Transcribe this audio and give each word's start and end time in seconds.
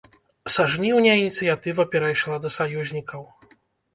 Са 0.53 0.63
жніўня 0.75 1.11
ініцыятыва 1.17 1.85
перайшла 1.95 2.39
да 2.45 2.49
саюзнікаў. 2.57 3.21